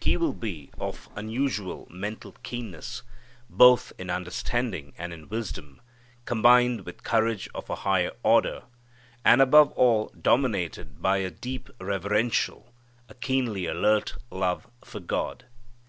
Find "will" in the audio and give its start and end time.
0.16-0.32